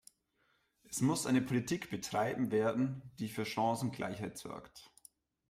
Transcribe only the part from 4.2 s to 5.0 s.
sorgt.